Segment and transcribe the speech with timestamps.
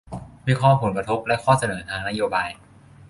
[0.47, 2.49] วิเคราะห์ผลกระทบ และข้อเสนอทางนโยบาย